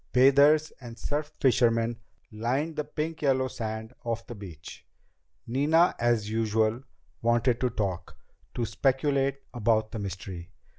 Bathers 0.13 0.71
and 0.81 0.97
surf 0.97 1.31
fishermen 1.39 1.99
lined 2.31 2.75
the 2.75 2.83
pink 2.83 3.21
yellow 3.21 3.47
sand 3.47 3.93
of 4.03 4.25
the 4.25 4.33
beach. 4.33 4.83
Nina, 5.45 5.93
as 5.99 6.27
usual, 6.27 6.81
wanted 7.21 7.61
to 7.61 7.69
talk, 7.69 8.17
to 8.55 8.65
speculate 8.65 9.41
about 9.53 9.91
the 9.91 9.99
mystery. 9.99 10.49